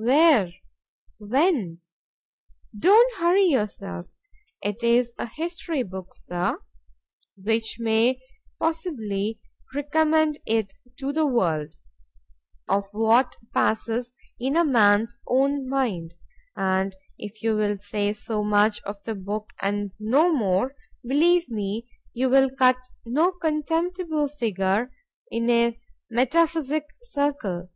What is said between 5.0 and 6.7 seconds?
a history book, Sir,